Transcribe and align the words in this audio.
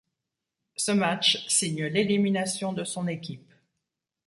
Ce 0.77 0.91
match 0.91 1.45
signe 1.47 1.85
l'élimination 1.85 2.73
de 2.73 2.83
son 2.83 3.05
équipe. 3.07 3.53